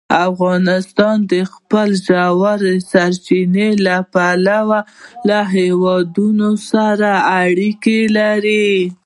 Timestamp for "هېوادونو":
5.55-6.49